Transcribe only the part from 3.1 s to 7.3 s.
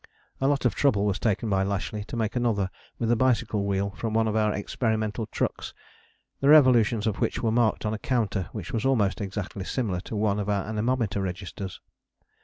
a bicycle wheel from one of our experimental trucks, the revolutions of